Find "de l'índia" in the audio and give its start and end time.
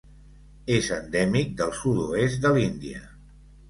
2.49-3.09